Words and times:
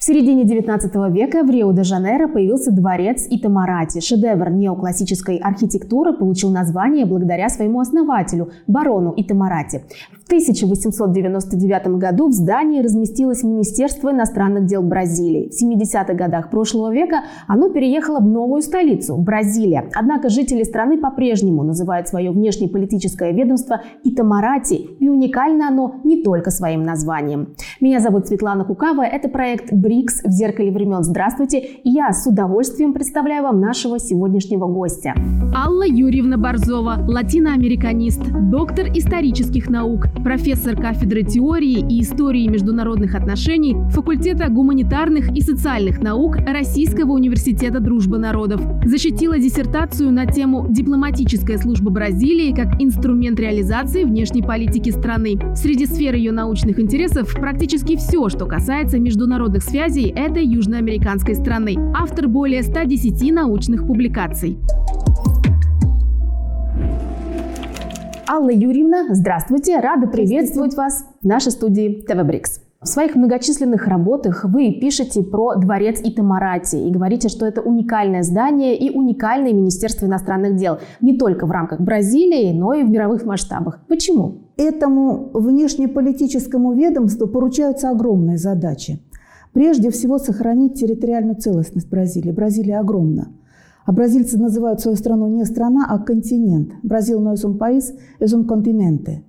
В 0.00 0.04
середине 0.06 0.44
19 0.44 0.94
века 1.12 1.42
в 1.42 1.50
Рио-де-Жанейро 1.50 2.26
появился 2.28 2.72
дворец 2.72 3.26
Итамарати. 3.28 4.00
Шедевр 4.00 4.48
неоклассической 4.48 5.36
архитектуры 5.36 6.14
получил 6.14 6.50
название 6.50 7.04
благодаря 7.04 7.50
своему 7.50 7.80
основателю, 7.80 8.48
барону 8.66 9.12
Итамарати. 9.14 9.82
В 10.22 10.26
1899 10.30 11.98
году 11.98 12.28
в 12.28 12.32
здании 12.32 12.80
разместилось 12.80 13.42
Министерство 13.42 14.10
иностранных 14.10 14.64
дел 14.64 14.80
Бразилии. 14.82 15.50
В 15.50 15.62
70-х 15.62 16.14
годах 16.14 16.48
прошлого 16.48 16.90
века 16.90 17.24
оно 17.46 17.68
переехало 17.68 18.20
в 18.20 18.26
новую 18.26 18.62
столицу– 18.62 19.16
Бразилия. 19.18 19.90
Однако 19.94 20.30
жители 20.30 20.62
страны 20.62 20.96
по-прежнему 20.96 21.62
называют 21.62 22.08
свое 22.08 22.30
внешнеполитическое 22.30 23.32
ведомство 23.32 23.82
Итамарати, 24.04 24.76
и 24.76 25.10
уникально 25.10 25.68
оно 25.68 25.96
не 26.04 26.22
только 26.22 26.50
своим 26.50 26.84
названием. 26.84 27.54
Меня 27.82 28.00
зовут 28.00 28.28
Светлана 28.28 28.64
Кукава, 28.64 29.04
это 29.04 29.28
проект 29.28 29.70
БРИКС 29.90 30.22
в 30.22 30.30
зеркале 30.30 30.70
времен. 30.70 31.02
Здравствуйте! 31.02 31.80
Я 31.82 32.12
с 32.12 32.24
удовольствием 32.24 32.92
представляю 32.92 33.42
вам 33.42 33.60
нашего 33.60 33.98
сегодняшнего 33.98 34.68
гостя. 34.68 35.14
Алла 35.52 35.84
Юрьевна 35.84 36.36
Борзова, 36.36 37.04
латиноамериканист, 37.08 38.22
доктор 38.52 38.86
исторических 38.94 39.68
наук, 39.68 40.06
профессор 40.22 40.76
кафедры 40.76 41.24
теории 41.24 41.84
и 41.90 42.02
истории 42.02 42.46
международных 42.46 43.16
отношений 43.16 43.76
факультета 43.90 44.48
гуманитарных 44.48 45.36
и 45.36 45.40
социальных 45.40 46.00
наук 46.00 46.36
Российского 46.36 47.10
университета 47.10 47.80
дружбы 47.80 48.18
народов. 48.18 48.60
Защитила 48.84 49.40
диссертацию 49.40 50.12
на 50.12 50.24
тему 50.24 50.68
«Дипломатическая 50.70 51.58
служба 51.58 51.90
Бразилии 51.90 52.54
как 52.54 52.80
инструмент 52.80 53.40
реализации 53.40 54.04
внешней 54.04 54.42
политики 54.42 54.90
страны». 54.90 55.36
Среди 55.56 55.86
сфер 55.86 56.14
ее 56.14 56.30
научных 56.30 56.78
интересов 56.78 57.34
практически 57.34 57.96
все, 57.96 58.28
что 58.28 58.46
касается 58.46 59.00
международных 59.00 59.64
связей 59.64 59.79
связей 59.80 60.12
этой 60.14 60.44
южноамериканской 60.44 61.34
страны. 61.34 61.74
Автор 61.96 62.28
более 62.28 62.62
110 62.62 63.32
научных 63.32 63.86
публикаций. 63.86 64.58
Алла 68.28 68.50
Юрьевна, 68.50 69.14
здравствуйте. 69.14 69.80
Рада 69.80 70.06
приветствовать 70.06 70.74
вас 70.74 71.06
в 71.22 71.26
нашей 71.26 71.52
студии 71.52 72.04
ТВ 72.06 72.22
Брикс. 72.26 72.60
В 72.82 72.88
своих 72.88 73.14
многочисленных 73.14 73.86
работах 73.86 74.44
вы 74.44 74.72
пишете 74.72 75.22
про 75.22 75.54
дворец 75.54 76.00
Итамарати 76.04 76.76
и 76.76 76.90
говорите, 76.90 77.30
что 77.30 77.46
это 77.46 77.62
уникальное 77.62 78.22
здание 78.22 78.76
и 78.76 78.90
уникальное 78.90 79.54
Министерство 79.54 80.04
иностранных 80.04 80.56
дел 80.56 80.78
не 81.00 81.16
только 81.16 81.46
в 81.46 81.50
рамках 81.50 81.80
Бразилии, 81.80 82.52
но 82.52 82.74
и 82.74 82.82
в 82.82 82.90
мировых 82.90 83.24
масштабах. 83.24 83.80
Почему? 83.88 84.42
Этому 84.58 85.30
внешнеполитическому 85.32 86.74
ведомству 86.74 87.26
поручаются 87.26 87.88
огромные 87.88 88.36
задачи. 88.36 89.00
Прежде 89.52 89.90
всего 89.90 90.18
сохранить 90.18 90.78
территориальную 90.78 91.36
целостность 91.36 91.88
Бразилии. 91.88 92.30
Бразилия 92.30 92.78
огромна. 92.78 93.32
А 93.84 93.92
бразильцы 93.92 94.38
называют 94.38 94.80
свою 94.80 94.96
страну 94.96 95.26
не 95.28 95.44
страна, 95.44 95.86
а 95.88 95.98
континент. 95.98 96.72
Бразил 96.82 97.20
es 97.26 97.44
un 97.44 97.58
país, 97.58 97.92
es 98.20 98.32
un 98.32 98.46
continente. 98.46 99.24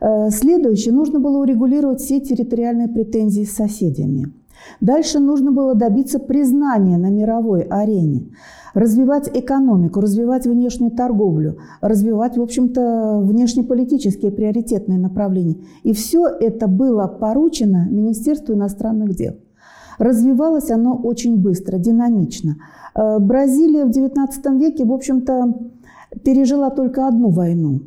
Э, 0.00 0.30
следующее, 0.30 0.94
нужно 0.94 1.18
было 1.18 1.38
урегулировать 1.38 2.00
все 2.00 2.20
территориальные 2.20 2.88
претензии 2.88 3.44
с 3.44 3.56
соседями. 3.56 4.32
Дальше 4.80 5.18
нужно 5.18 5.50
было 5.50 5.74
добиться 5.74 6.18
признания 6.18 6.96
на 6.96 7.10
мировой 7.10 7.62
арене, 7.62 8.28
развивать 8.72 9.28
экономику, 9.34 10.00
развивать 10.00 10.46
внешнюю 10.46 10.92
торговлю, 10.92 11.58
развивать, 11.80 12.36
в 12.36 12.42
общем-то, 12.42 13.20
внешнеполитические 13.22 14.30
приоритетные 14.30 14.98
направления. 14.98 15.56
И 15.82 15.92
все 15.92 16.26
это 16.26 16.68
было 16.68 17.06
поручено 17.06 17.88
Министерству 17.90 18.54
иностранных 18.54 19.16
дел. 19.16 19.34
Развивалось 19.98 20.70
оно 20.70 20.96
очень 20.96 21.36
быстро, 21.36 21.78
динамично. 21.78 22.56
Э, 22.94 23.18
Бразилия 23.18 23.84
в 23.84 23.90
XIX 23.90 24.58
веке, 24.58 24.84
в 24.84 24.92
общем-то, 24.92 25.54
пережила 26.24 26.70
только 26.70 27.06
одну 27.08 27.30
войну. 27.30 27.80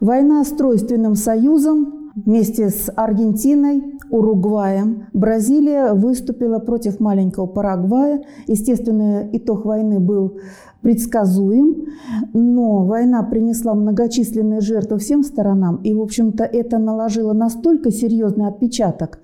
Война 0.00 0.44
с 0.44 0.48
Тройственным 0.48 1.14
союзом 1.14 2.12
вместе 2.14 2.70
с 2.70 2.90
Аргентиной, 2.94 3.96
Уругваем. 4.10 5.06
Бразилия 5.12 5.92
выступила 5.92 6.60
против 6.60 7.00
маленького 7.00 7.46
Парагвая. 7.46 8.22
Естественно, 8.46 9.28
итог 9.32 9.64
войны 9.64 9.98
был 9.98 10.38
предсказуем, 10.80 11.86
но 12.32 12.84
война 12.84 13.24
принесла 13.24 13.74
многочисленные 13.74 14.60
жертвы 14.60 14.98
всем 14.98 15.24
сторонам, 15.24 15.80
и, 15.82 15.92
в 15.92 16.00
общем-то, 16.00 16.44
это 16.44 16.78
наложило 16.78 17.32
настолько 17.32 17.90
серьезный 17.90 18.46
отпечаток 18.46 19.18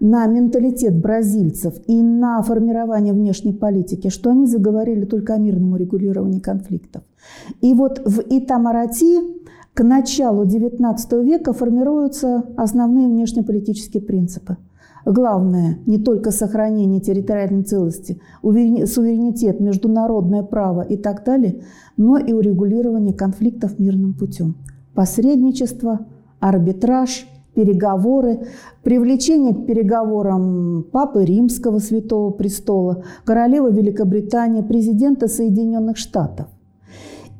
на 0.00 0.26
менталитет 0.26 0.98
бразильцев 0.98 1.74
и 1.86 2.02
на 2.02 2.42
формирование 2.42 3.12
внешней 3.12 3.52
политики, 3.52 4.08
что 4.08 4.30
они 4.30 4.46
заговорили 4.46 5.04
только 5.04 5.34
о 5.34 5.38
мирном 5.38 5.74
урегулировании 5.74 6.40
конфликтов. 6.40 7.02
И 7.60 7.74
вот 7.74 8.00
в 8.04 8.22
Итамарати 8.30 9.18
к 9.74 9.84
началу 9.84 10.44
XIX 10.44 11.22
века 11.22 11.52
формируются 11.52 12.44
основные 12.56 13.08
внешнеполитические 13.08 14.02
принципы. 14.02 14.56
Главное– 15.04 15.78
не 15.86 15.98
только 15.98 16.30
сохранение 16.30 17.00
территориальной 17.00 17.62
целости, 17.62 18.20
суверенитет, 18.42 19.60
международное 19.60 20.42
право 20.42 20.82
и 20.82 20.96
так 20.96 21.24
далее, 21.24 21.62
но 21.96 22.18
и 22.18 22.32
урегулирование 22.32 23.14
конфликтов 23.14 23.78
мирным 23.78 24.12
путем. 24.12 24.56
Посредничество, 24.94 26.06
арбитраж– 26.40 27.26
переговоры, 27.54 28.46
привлечение 28.82 29.54
к 29.54 29.66
переговорам 29.66 30.84
Папы 30.90 31.24
Римского 31.24 31.78
Святого 31.78 32.30
Престола, 32.30 33.04
королевы 33.24 33.70
Великобритании, 33.72 34.62
президента 34.62 35.28
Соединенных 35.28 35.96
Штатов. 35.96 36.46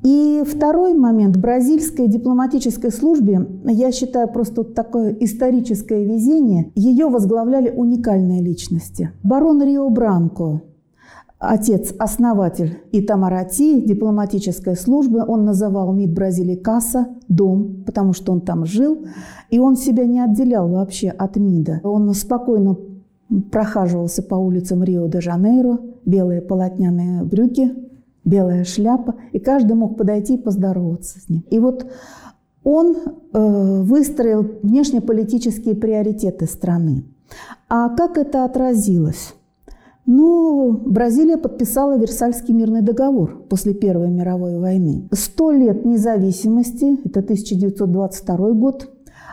И 0.02 0.42
второй 0.46 0.94
момент. 0.94 1.36
Бразильской 1.36 2.08
дипломатической 2.08 2.90
службе, 2.90 3.46
я 3.64 3.92
считаю, 3.92 4.28
просто 4.28 4.64
такое 4.64 5.14
историческое 5.20 6.04
везение. 6.04 6.72
Ее 6.74 7.08
возглавляли 7.08 7.70
уникальные 7.70 8.42
личности. 8.42 9.10
Барон 9.22 9.62
Рио 9.62 9.90
Бранко, 9.90 10.62
отец-основатель 11.40 12.82
Итамарати, 12.92 13.80
дипломатической 13.80 14.76
службы. 14.76 15.24
Он 15.26 15.44
называл 15.44 15.92
МИД 15.92 16.12
Бразилии 16.12 16.54
Касса, 16.54 17.08
дом, 17.28 17.82
потому 17.86 18.12
что 18.12 18.32
он 18.32 18.42
там 18.42 18.66
жил. 18.66 19.06
И 19.48 19.58
он 19.58 19.76
себя 19.76 20.04
не 20.04 20.20
отделял 20.20 20.68
вообще 20.68 21.08
от 21.08 21.36
МИДа. 21.36 21.80
Он 21.82 22.12
спокойно 22.14 22.76
прохаживался 23.50 24.22
по 24.22 24.34
улицам 24.34 24.84
Рио-де-Жанейро, 24.84 25.78
белые 26.04 26.42
полотняные 26.42 27.24
брюки, 27.24 27.72
белая 28.24 28.64
шляпа, 28.64 29.14
и 29.32 29.38
каждый 29.38 29.74
мог 29.74 29.96
подойти 29.96 30.34
и 30.34 30.38
поздороваться 30.38 31.20
с 31.20 31.28
ним. 31.28 31.44
И 31.50 31.58
вот 31.58 31.86
он 32.64 32.96
э, 33.32 33.82
выстроил 33.82 34.46
внешнеполитические 34.62 35.74
приоритеты 35.74 36.46
страны. 36.46 37.04
А 37.68 37.88
как 37.90 38.18
это 38.18 38.44
отразилось? 38.44 39.34
Ну, 40.06 40.72
Бразилия 40.86 41.36
подписала 41.36 41.96
Версальский 41.96 42.54
мирный 42.54 42.82
договор 42.82 43.42
после 43.48 43.74
Первой 43.74 44.08
мировой 44.10 44.58
войны. 44.58 45.08
Сто 45.12 45.50
лет 45.50 45.84
независимости, 45.84 46.98
это 47.04 47.20
1922 47.20 48.52
год, 48.52 48.90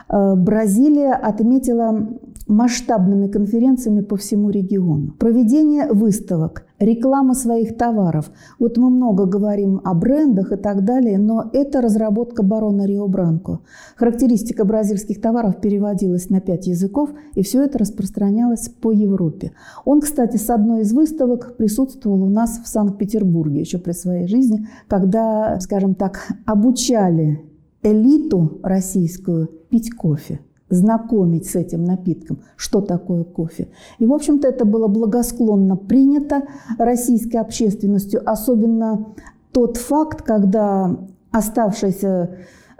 э, 0.08 0.34
Бразилия 0.34 1.14
отметила 1.14 2.08
масштабными 2.48 3.28
конференциями 3.28 4.00
по 4.00 4.16
всему 4.16 4.50
региону. 4.50 5.12
Проведение 5.18 5.92
выставок, 5.92 6.66
реклама 6.78 7.34
своих 7.34 7.76
товаров. 7.76 8.30
Вот 8.58 8.78
мы 8.78 8.90
много 8.90 9.26
говорим 9.26 9.80
о 9.84 9.94
брендах 9.94 10.52
и 10.52 10.56
так 10.56 10.84
далее, 10.84 11.18
но 11.18 11.50
это 11.52 11.80
разработка 11.80 12.42
барона 12.42 12.86
Рио 12.86 13.06
Бранко. 13.06 13.60
Характеристика 13.96 14.64
бразильских 14.64 15.20
товаров 15.20 15.60
переводилась 15.60 16.30
на 16.30 16.40
пять 16.40 16.66
языков, 16.66 17.10
и 17.34 17.42
все 17.42 17.62
это 17.62 17.78
распространялось 17.78 18.68
по 18.68 18.92
Европе. 18.92 19.52
Он, 19.84 20.00
кстати, 20.00 20.38
с 20.38 20.48
одной 20.50 20.82
из 20.82 20.92
выставок 20.92 21.56
присутствовал 21.56 22.22
у 22.22 22.30
нас 22.30 22.60
в 22.64 22.66
Санкт-Петербурге 22.66 23.60
еще 23.60 23.78
при 23.78 23.92
своей 23.92 24.26
жизни, 24.26 24.66
когда, 24.88 25.60
скажем 25.60 25.94
так, 25.94 26.28
обучали 26.46 27.42
элиту 27.82 28.58
российскую 28.62 29.48
пить 29.68 29.94
кофе 29.94 30.40
знакомить 30.70 31.46
с 31.46 31.56
этим 31.56 31.84
напитком, 31.84 32.40
что 32.56 32.80
такое 32.80 33.24
кофе. 33.24 33.68
И, 33.98 34.06
в 34.06 34.12
общем-то, 34.12 34.48
это 34.48 34.64
было 34.64 34.88
благосклонно 34.88 35.76
принято 35.76 36.42
российской 36.78 37.36
общественностью, 37.36 38.22
особенно 38.24 39.06
тот 39.52 39.76
факт, 39.76 40.22
когда 40.22 40.96
оставшиеся 41.30 42.30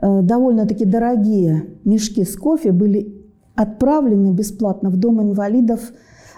э, 0.01 0.23
довольно-таки 0.23 0.85
дорогие 0.85 1.67
мешки 1.85 2.25
с 2.25 2.37
кофе 2.37 2.73
были 2.73 3.15
отправлены 3.55 4.33
бесплатно 4.33 4.91
в 4.91 4.97
Дом 4.97 5.23
инвалидов 5.23 5.93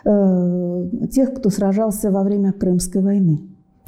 э, 0.04 0.88
тех, 1.10 1.34
кто 1.34 1.50
сражался 1.50 2.10
во 2.10 2.22
время 2.22 2.52
Крымской 2.52 3.02
войны. 3.02 3.40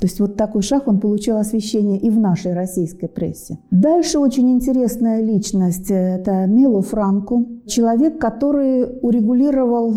То 0.03 0.07
есть 0.09 0.19
вот 0.19 0.37
такой 0.37 0.63
шаг, 0.63 0.89
он 0.89 0.99
получил 0.99 1.37
освещение 1.37 1.97
и 1.97 2.11
в 2.11 2.19
нашей 2.19 2.55
российской 2.55 3.07
прессе. 3.07 3.59
Дальше 3.71 4.19
очень 4.19 4.51
интересная 4.51 5.23
личность– 5.23 5.87
это 5.93 6.45
Мело 6.47 6.83
Франко, 6.83 7.45
человек, 7.69 8.19
который 8.21 8.85
урегулировал 9.01 9.95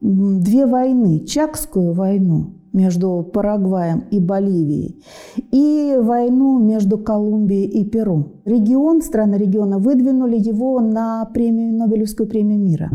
две 0.00 0.66
войны. 0.66 1.20
Чакскую 1.20 1.92
войну 1.92 2.54
между 2.72 3.24
Парагваем 3.32 4.02
и 4.10 4.18
Боливией 4.18 5.04
и 5.52 5.96
войну 6.00 6.58
между 6.58 6.98
Колумбией 6.98 7.68
и 7.68 7.84
Перу. 7.84 8.40
Регион, 8.44 9.02
страны 9.02 9.36
региона 9.36 9.78
выдвинули 9.78 10.36
его 10.36 10.80
на 10.80 11.24
премию, 11.26 11.72
Нобелевскую 11.74 12.28
премию 12.28 12.58
мира. 12.58 12.90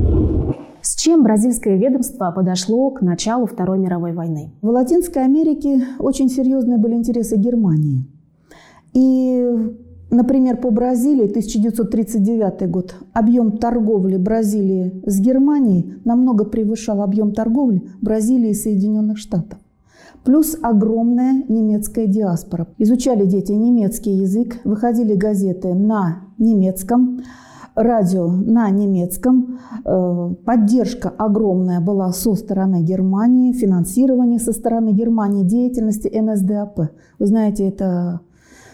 С 0.81 0.95
чем 0.95 1.23
бразильское 1.23 1.77
ведомство 1.77 2.31
подошло 2.31 2.91
к 2.91 3.01
началу 3.01 3.45
Второй 3.45 3.79
мировой 3.79 4.13
войны? 4.13 4.51
В 4.61 4.69
Латинской 4.69 5.23
Америке 5.23 5.83
очень 5.99 6.29
серьезные 6.29 6.77
были 6.77 6.95
интересы 6.95 7.35
Германии. 7.35 8.05
И, 8.93 9.45
например, 10.09 10.57
по 10.57 10.71
Бразилии, 10.71 11.25
1939 11.25 12.69
год, 12.69 12.95
объем 13.13 13.57
торговли 13.57 14.17
Бразилии 14.17 15.01
с 15.05 15.19
Германией 15.19 15.95
намного 16.05 16.45
превышал 16.45 17.01
объем 17.01 17.33
торговли 17.33 17.83
Бразилии 18.01 18.51
и 18.51 18.55
Соединенных 18.55 19.17
Штатов. 19.17 19.59
Плюс 20.23 20.57
огромная 20.61 21.43
немецкая 21.47 22.07
диаспора. 22.07 22.67
Изучали 22.77 23.25
дети 23.25 23.51
немецкий 23.51 24.11
язык, 24.11 24.57
выходили 24.63 25.15
газеты 25.15 25.73
на 25.73 26.23
немецком, 26.37 27.21
радио 27.77 28.27
на 28.27 28.69
немецком. 28.71 29.59
Э, 29.85 30.33
поддержка 30.43 31.09
огромная 31.09 31.79
была 31.79 32.11
со 32.11 32.33
стороны 32.33 32.81
Германии, 32.81 33.53
финансирование 33.53 34.39
со 34.39 34.51
стороны 34.51 34.91
Германии 34.91 35.43
деятельности 35.43 36.07
НСДАП. 36.07 36.79
Вы 37.19 37.25
знаете, 37.25 37.67
это 37.67 38.21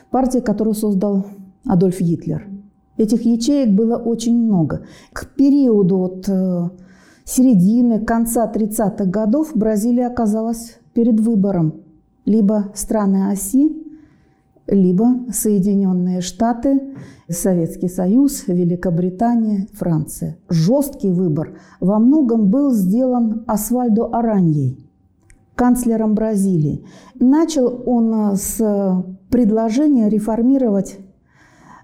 партия, 0.09 0.41
которую 0.41 0.73
создал 0.73 1.25
Адольф 1.65 1.99
Гитлер. 1.99 2.47
Этих 2.97 3.25
ячеек 3.25 3.75
было 3.75 3.97
очень 3.97 4.37
много. 4.41 4.85
К 5.11 5.27
периоду 5.35 5.99
от 5.99 6.29
э, 6.29 6.69
середины, 7.25 7.99
конца 7.99 8.49
30-х 8.49 9.05
годов 9.05 9.51
Бразилия 9.53 10.07
оказалась 10.07 10.77
перед 10.93 11.19
выбором 11.19 11.81
либо 12.25 12.71
страны 12.73 13.31
оси, 13.31 13.83
либо 14.67 15.31
Соединенные 15.31 16.21
Штаты, 16.21 16.95
Советский 17.29 17.89
Союз, 17.89 18.47
Великобритания, 18.47 19.67
Франция. 19.73 20.37
Жесткий 20.49 21.09
выбор 21.09 21.57
во 21.79 21.99
многом 21.99 22.49
был 22.49 22.71
сделан 22.71 23.43
Асвальдо 23.47 24.05
Араньей, 24.05 24.89
канцлером 25.55 26.15
Бразилии. 26.15 26.85
Начал 27.15 27.83
он 27.85 28.35
с 28.35 29.05
предложения 29.29 30.09
реформировать 30.09 30.99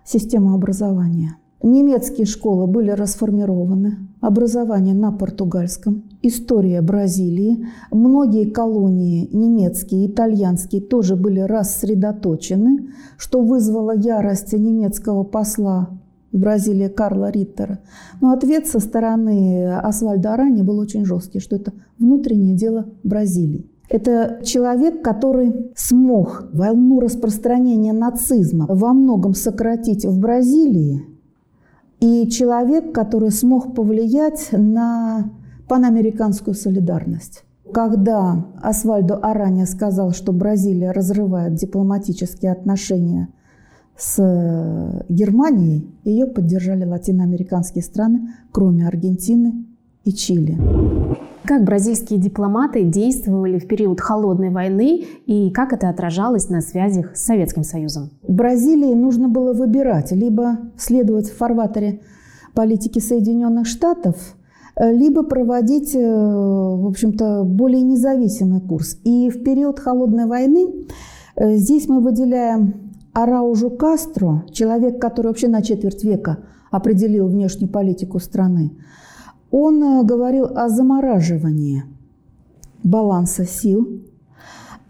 систему 0.05 0.53
образования. 0.53 1.38
Немецкие 1.61 2.25
школы 2.25 2.67
были 2.67 2.91
расформированы, 2.91 3.97
образование 4.21 4.93
на 4.93 5.11
португальском, 5.11 6.03
история 6.21 6.81
Бразилии, 6.81 7.67
многие 7.91 8.49
колонии 8.49 9.27
немецкие, 9.33 10.07
итальянские 10.07 10.81
тоже 10.81 11.17
были 11.17 11.41
рассредоточены, 11.41 12.91
что 13.17 13.41
вызвало 13.41 13.93
ярость 13.93 14.53
немецкого 14.53 15.23
посла 15.23 15.89
в 16.31 16.37
Бразилии 16.37 16.87
Карла 16.87 17.29
Риттера. 17.29 17.79
Но 18.21 18.31
ответ 18.31 18.65
со 18.65 18.79
стороны 18.79 19.73
Асвальда 19.73 20.35
Арани 20.35 20.61
был 20.61 20.79
очень 20.79 21.03
жесткий, 21.03 21.39
что 21.39 21.57
это 21.57 21.73
внутреннее 21.97 22.55
дело 22.55 22.85
Бразилии. 23.03 23.69
Это 23.89 24.39
человек, 24.45 25.03
который 25.03 25.71
смог 25.75 26.47
волну 26.53 26.99
распространения 26.99 27.91
нацизма 27.91 28.67
во 28.69 28.93
многом 28.93 29.33
сократить 29.33 30.05
в 30.05 30.19
Бразилии, 30.19 31.08
и 31.99 32.27
человек, 32.29 32.93
который 32.93 33.31
смог 33.31 33.75
повлиять 33.75 34.49
на 34.51 35.29
панамериканскую 35.67 36.55
солидарность. 36.55 37.43
Когда 37.73 38.45
Асвальдо 38.61 39.17
Аранья 39.17 39.65
сказал, 39.65 40.11
что 40.11 40.33
Бразилия 40.33 40.91
разрывает 40.91 41.53
дипломатические 41.53 42.51
отношения 42.51 43.29
с 43.95 45.03
Германией, 45.09 45.93
ее 46.03 46.25
поддержали 46.25 46.85
латиноамериканские 46.85 47.83
страны, 47.83 48.33
кроме 48.51 48.87
Аргентины 48.87 49.65
и 50.03 50.13
Чили. 50.13 50.57
Как 51.45 51.63
бразильские 51.63 52.19
дипломаты 52.19 52.83
действовали 52.83 53.59
в 53.59 53.67
период 53.67 54.01
холодной 54.01 54.49
войны 54.49 55.05
и 55.25 55.49
как 55.51 55.73
это 55.73 55.89
отражалось 55.89 56.49
на 56.49 56.61
связях 56.61 57.15
с 57.15 57.25
Советским 57.25 57.63
Союзом? 57.63 58.11
Бразилии 58.27 58.93
нужно 58.93 59.29
было 59.29 59.53
выбирать, 59.53 60.11
либо 60.11 60.59
следовать 60.77 61.29
в 61.29 61.37
фарватере 61.37 62.01
политики 62.53 62.99
Соединенных 62.99 63.67
Штатов, 63.67 64.35
либо 64.79 65.23
проводить, 65.23 65.95
э, 65.95 65.99
в 65.99 66.87
общем-то, 66.87 67.43
более 67.43 67.81
независимый 67.81 68.61
курс. 68.61 68.97
И 69.03 69.29
в 69.29 69.43
период 69.43 69.79
холодной 69.79 70.25
войны 70.25 70.87
э, 71.35 71.55
здесь 71.55 71.87
мы 71.87 71.99
выделяем 71.99 72.91
Араужу 73.13 73.69
Кастро, 73.71 74.45
человек, 74.51 75.01
который 75.01 75.27
вообще 75.27 75.47
на 75.47 75.61
четверть 75.61 76.03
века 76.03 76.39
определил 76.71 77.27
внешнюю 77.27 77.71
политику 77.71 78.19
страны. 78.19 78.71
Он 79.51 79.83
э, 79.83 80.03
говорил 80.03 80.45
о 80.45 80.69
замораживании 80.69 81.83
баланса 82.83 83.45
сил, 83.45 84.01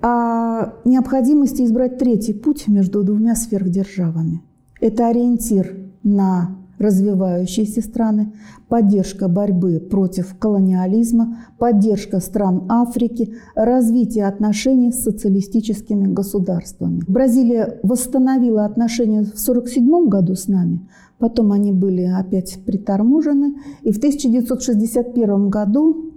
о 0.01 0.73
необходимости 0.85 1.63
избрать 1.63 1.97
третий 1.97 2.33
путь 2.33 2.67
между 2.67 3.03
двумя 3.03 3.35
сверхдержавами. 3.35 4.41
Это 4.79 5.07
ориентир 5.07 5.77
на 6.03 6.55
развивающиеся 6.79 7.81
страны, 7.81 8.33
поддержка 8.69 9.27
борьбы 9.27 9.79
против 9.79 10.35
колониализма, 10.39 11.39
поддержка 11.57 12.21
стран 12.21 12.65
Африки, 12.69 13.35
развитие 13.53 14.25
отношений 14.25 14.91
с 14.91 15.03
социалистическими 15.03 16.07
государствами. 16.07 17.01
Бразилия 17.05 17.79
восстановила 17.83 18.65
отношения 18.65 19.23
в 19.23 19.31
1947 19.31 20.07
году 20.07 20.35
с 20.35 20.47
нами, 20.47 20.87
Потом 21.19 21.51
они 21.51 21.71
были 21.71 22.03
опять 22.03 22.59
приторможены. 22.65 23.55
И 23.83 23.91
в 23.91 23.97
1961 23.97 25.49
году 25.49 26.13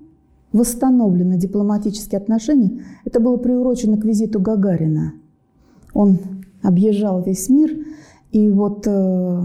восстановлены 0.53 1.37
дипломатические 1.37 2.19
отношения. 2.19 2.85
Это 3.05 3.21
было 3.21 3.37
приурочено 3.37 3.99
к 3.99 4.05
визиту 4.05 4.41
Гагарина. 4.41 5.15
Он 5.93 6.19
объезжал 6.63 7.23
весь 7.23 7.49
мир. 7.49 7.77
И 8.31 8.49
вот 8.49 8.87
э, 8.87 9.43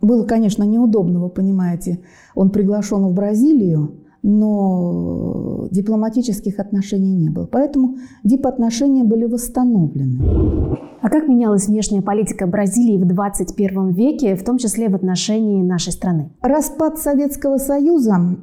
было, 0.00 0.24
конечно, 0.24 0.64
неудобно, 0.64 1.20
вы 1.20 1.28
понимаете. 1.30 2.00
Он 2.34 2.50
приглашен 2.50 3.06
в 3.06 3.14
Бразилию, 3.14 3.94
но 4.26 5.68
дипломатических 5.70 6.58
отношений 6.58 7.14
не 7.14 7.28
было. 7.28 7.44
Поэтому 7.44 7.98
дипотношения 8.24 9.04
были 9.04 9.26
восстановлены. 9.26 10.78
А 11.02 11.10
как 11.10 11.28
менялась 11.28 11.68
внешняя 11.68 12.00
политика 12.00 12.46
Бразилии 12.46 12.96
в 12.96 13.06
21 13.06 13.90
веке, 13.90 14.34
в 14.34 14.42
том 14.42 14.56
числе 14.56 14.88
в 14.88 14.94
отношении 14.94 15.62
нашей 15.62 15.92
страны? 15.92 16.30
Распад 16.40 16.98
Советского 16.98 17.58
Союза, 17.58 18.38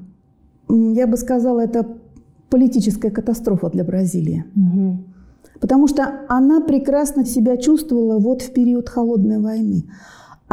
я 0.69 1.07
бы 1.07 1.17
сказала, 1.17 1.61
это 1.61 1.87
политическая 2.51 3.09
катастрофа 3.09 3.71
для 3.71 3.83
Бразилии. 3.83 4.45
Угу. 4.55 4.97
Потому 5.61 5.87
что 5.87 6.21
она 6.27 6.61
прекрасно 6.61 7.25
себя 7.25 7.57
чувствовала 7.57 8.19
вот 8.19 8.43
в 8.43 8.53
период 8.53 8.87
холодной 8.87 9.39
войны. 9.39 9.85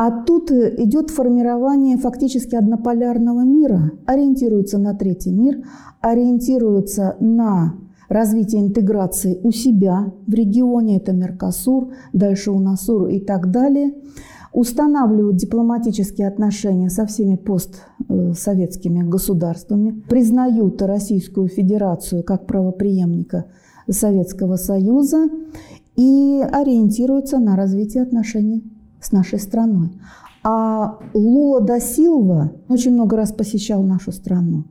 А 0.00 0.12
тут 0.12 0.52
идет 0.52 1.10
формирование 1.10 1.96
фактически 1.96 2.54
однополярного 2.54 3.40
мира, 3.40 3.90
ориентируется 4.06 4.78
на 4.78 4.94
третий 4.94 5.32
мир, 5.32 5.64
ориентируется 6.00 7.16
на 7.18 7.74
развитие 8.08 8.62
интеграции 8.62 9.40
у 9.42 9.50
себя 9.50 10.12
в 10.24 10.32
регионе, 10.32 10.98
это 10.98 11.12
Меркосур, 11.12 11.88
дальше 12.12 12.52
УНАСУР 12.52 13.08
и 13.08 13.18
так 13.18 13.50
далее, 13.50 13.92
устанавливают 14.52 15.34
дипломатические 15.34 16.28
отношения 16.28 16.90
со 16.90 17.04
всеми 17.04 17.34
постсоветскими 17.34 19.02
государствами, 19.02 20.00
признают 20.08 20.80
Российскую 20.80 21.48
Федерацию 21.48 22.22
как 22.22 22.46
правоприемника 22.46 23.46
Советского 23.90 24.54
Союза 24.54 25.28
и 25.96 26.40
ориентируются 26.52 27.40
на 27.40 27.56
развитие 27.56 28.04
отношений 28.04 28.62
с 29.00 29.12
нашей 29.12 29.38
страной. 29.38 29.90
А 30.42 30.98
Лула 31.14 31.60
да 31.60 31.80
Силва 31.80 32.52
очень 32.68 32.92
много 32.92 33.16
раз 33.16 33.32
посещал 33.32 33.82
нашу 33.82 34.12
страну. 34.12 34.64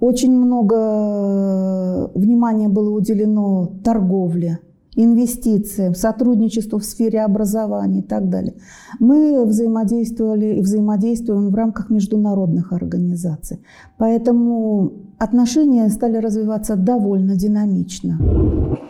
Очень 0.00 0.36
много 0.36 0.76
э, 0.76 2.08
внимания 2.14 2.68
было 2.68 2.90
уделено 2.90 3.68
торговле, 3.82 4.60
инвестициям, 4.98 5.94
сотрудничеству 5.94 6.78
в 6.78 6.84
сфере 6.84 7.22
образования 7.22 8.00
и 8.00 8.02
так 8.02 8.28
далее. 8.28 8.54
Мы 8.98 9.44
взаимодействовали 9.44 10.56
и 10.56 10.60
взаимодействуем 10.60 11.50
в 11.50 11.54
рамках 11.54 11.88
международных 11.88 12.72
организаций. 12.72 13.60
Поэтому 13.96 14.92
отношения 15.18 15.88
стали 15.88 16.16
развиваться 16.16 16.74
довольно 16.76 17.36
динамично. 17.36 18.18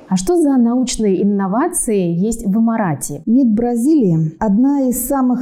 А 0.09 0.17
что 0.17 0.41
за 0.41 0.57
научные 0.57 1.23
инновации 1.23 2.11
есть 2.15 2.47
в 2.47 2.59
Эмарате? 2.59 3.23
МИД 3.27 3.49
Бразилии– 3.53 4.33
одна 4.41 4.89
из 4.89 5.07
самых 5.07 5.41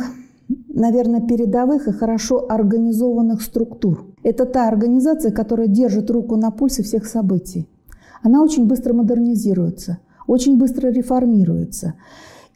наверное, 0.68 1.20
передовых 1.20 1.88
и 1.88 1.92
хорошо 1.92 2.46
организованных 2.48 3.40
структур. 3.40 4.04
Это 4.22 4.44
та 4.44 4.68
организация, 4.68 5.32
которая 5.32 5.68
держит 5.68 6.10
руку 6.10 6.36
на 6.36 6.50
пульсе 6.50 6.82
всех 6.82 7.06
событий. 7.06 7.66
Она 8.22 8.42
очень 8.42 8.66
быстро 8.66 8.92
модернизируется, 8.92 9.98
очень 10.26 10.58
быстро 10.58 10.88
реформируется. 10.88 11.94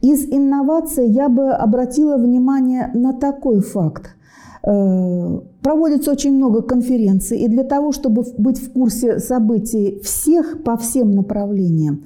Из 0.00 0.24
инноваций 0.24 1.08
я 1.08 1.28
бы 1.28 1.50
обратила 1.50 2.16
внимание 2.16 2.90
на 2.94 3.12
такой 3.12 3.60
факт. 3.60 4.14
Э, 4.62 5.40
проводится 5.62 6.10
очень 6.10 6.36
много 6.36 6.62
конференций, 6.62 7.38
и 7.38 7.48
для 7.48 7.64
того, 7.64 7.92
чтобы 7.92 8.24
быть 8.38 8.58
в 8.58 8.72
курсе 8.72 9.18
событий 9.18 10.00
всех 10.02 10.62
по 10.62 10.76
всем 10.76 11.10
направлениям, 11.12 12.04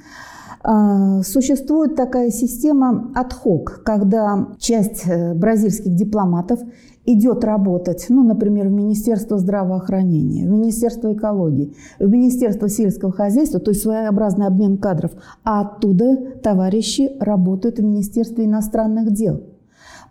а, 0.66 1.22
существует 1.22 1.94
такая 1.94 2.30
система 2.30 3.12
отхок, 3.14 3.82
когда 3.84 4.48
часть 4.58 5.02
э, 5.06 5.34
бразильских 5.34 5.94
дипломатов 5.94 6.58
идет 7.06 7.44
работать, 7.44 8.06
ну, 8.08 8.22
например, 8.22 8.68
в 8.68 8.72
Министерство 8.72 9.38
здравоохранения, 9.38 10.46
в 10.46 10.50
Министерство 10.50 11.12
экологии, 11.12 11.74
в 11.98 12.08
Министерство 12.08 12.68
сельского 12.68 13.12
хозяйства, 13.12 13.60
то 13.60 13.70
есть 13.70 13.82
своеобразный 13.82 14.46
обмен 14.46 14.78
кадров, 14.78 15.12
а 15.44 15.60
оттуда 15.60 16.16
товарищи 16.42 17.16
работают 17.20 17.78
в 17.78 17.84
Министерстве 17.84 18.44
иностранных 18.44 19.12
дел– 19.12 19.42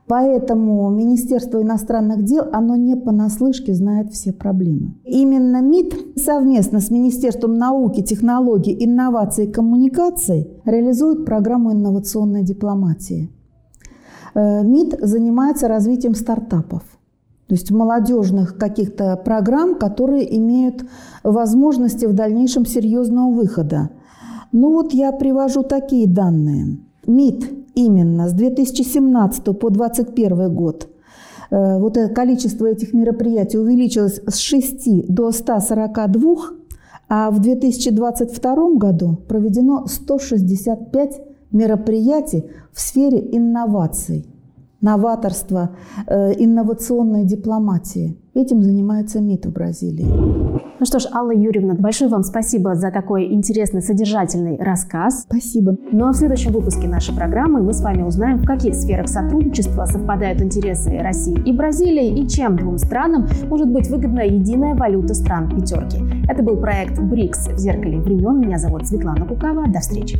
Поэтому 0.07 0.89
Министерство 0.89 1.61
иностранных 1.61 2.23
дел, 2.23 2.45
оно 2.51 2.75
не 2.75 2.95
понаслышке 2.95 3.73
знает 3.73 4.11
все 4.11 4.33
проблемы. 4.33 4.95
Именно 5.05 5.61
МИД 5.61 6.17
совместно 6.17 6.81
с 6.81 6.91
Министерством 6.91 7.57
науки, 7.57 8.03
технологий, 8.03 8.75
инноваций 8.79 9.45
и 9.45 9.51
коммуникаций 9.51 10.49
реализует 10.65 11.25
программу 11.25 11.71
инновационной 11.71 12.43
дипломатии. 12.43 13.29
Э, 14.35 14.63
МИД 14.63 14.99
занимается 15.01 15.67
развитием 15.67 16.15
стартапов. 16.15 16.81
То 17.47 17.55
есть 17.55 17.71
молодежных 17.71 18.57
каких-то 18.57 19.15
программ, 19.17 19.75
которые 19.75 20.37
имеют 20.37 20.85
возможности 21.23 22.05
в 22.05 22.13
дальнейшем 22.13 22.65
серьезного 22.65 23.31
выхода. 23.31 23.89
Ну 24.51 24.71
вот 24.71 24.93
я 24.93 25.11
привожу 25.11 25.63
такие 25.63 26.07
данные. 26.07 26.77
МИД 27.05 27.51
именно 27.75 28.29
с 28.29 28.33
2017 28.33 29.43
по 29.59 29.69
2021 29.69 30.53
год 30.55 30.87
э, 31.51 31.79
вот 31.79 31.97
это 31.97 32.13
количество 32.13 32.65
этих 32.65 32.93
мероприятий 32.93 33.57
увеличилось 33.57 34.21
с 34.25 34.37
6 34.37 35.07
до 35.13 35.31
142, 35.31 36.35
а 37.09 37.29
в 37.29 37.39
2022 37.39 38.75
году 38.75 39.17
проведено 39.27 39.85
165 39.85 41.32
мероприятий 41.53 42.43
в 42.73 42.81
сфере 42.81 43.19
инноваций 43.19 44.27
новаторства, 44.83 45.69
э, 46.07 46.33
инновационной 46.33 47.23
дипломатии. 47.23 48.17
Этим 48.35 48.61
занимается 48.61 49.21
МИД 49.21 49.45
в 49.45 49.53
Бразилии. 49.53 50.05
Ну 50.05 50.85
что 50.85 50.99
ж, 50.99 51.05
Алла 51.13 51.31
Юрьевна, 51.31 51.75
большое 51.75 52.09
вам 52.09 52.23
спасибо 52.23 52.75
за 52.75 52.91
такой 52.91 53.31
интересный, 53.33 53.81
содержательный 53.81 54.57
рассказ. 54.57 55.21
Спасибо. 55.21 55.77
Ну 55.91 56.07
а 56.07 56.11
в 56.11 56.17
следующем 56.17 56.51
выпуске 56.51 56.89
нашей 56.89 57.15
программы 57.15 57.61
мы 57.61 57.71
с 57.71 57.81
вами 57.81 58.01
узнаем, 58.01 58.39
в 58.39 58.45
каких 58.45 58.75
сферах 58.75 59.07
сотрудничества 59.07 59.85
совпадают 59.85 60.41
интересы 60.41 60.97
России 60.97 61.41
и 61.45 61.53
Бразилии 61.53 62.21
и 62.21 62.27
чем 62.27 62.57
двум 62.57 62.77
странам 62.77 63.27
может 63.49 63.71
быть 63.71 63.89
выгодна 63.89 64.21
единая 64.21 64.75
валюта 64.75 65.13
стран 65.13 65.49
пятерки. 65.49 65.99
Это 66.27 66.43
был 66.43 66.57
проект 66.57 66.99
БРИКС 66.99 67.47
в 67.49 67.57
зеркале 67.57 67.99
времен. 67.99 68.41
Меня 68.41 68.57
зовут 68.57 68.85
Светлана 68.85 69.25
Кукава. 69.25 69.67
До 69.67 69.79
встречи. 69.79 70.19